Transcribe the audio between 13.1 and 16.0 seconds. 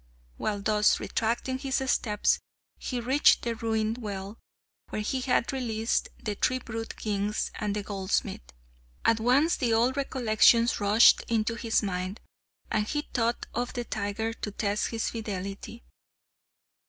thought of the tiger to test his fidelity.